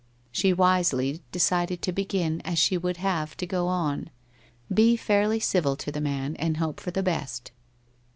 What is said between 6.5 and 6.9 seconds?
hope for